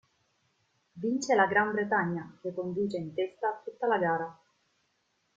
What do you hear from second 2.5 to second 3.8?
conduce in testa